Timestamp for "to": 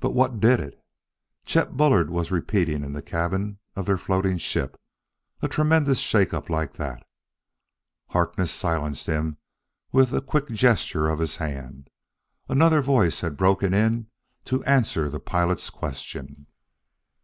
14.46-14.64